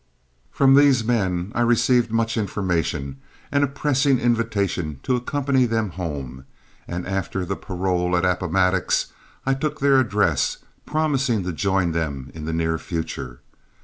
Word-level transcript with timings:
From 0.49 0.73
these 0.73 1.03
men 1.03 1.51
I 1.53 1.61
received 1.61 2.11
much 2.11 2.35
information 2.35 3.17
and 3.51 3.63
a 3.63 3.67
pressing 3.67 4.17
invitation 4.17 4.99
to 5.03 5.15
accompany 5.15 5.67
them 5.67 5.89
home, 5.91 6.45
and 6.87 7.05
after 7.07 7.45
the 7.45 7.55
parole 7.55 8.17
at 8.17 8.25
Appomattox 8.25 9.13
I 9.45 9.53
took 9.53 9.79
their 9.79 9.99
address, 9.99 10.57
promising 10.87 11.43
to 11.43 11.53
join 11.53 11.91
them 11.91 12.31
in 12.33 12.45
the 12.45 12.51
near 12.53 12.79
future. 12.79 13.41